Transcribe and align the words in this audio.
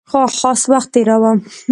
خاص 0.09 0.41
وخت 0.71 0.89
تېراوه. 0.93 1.31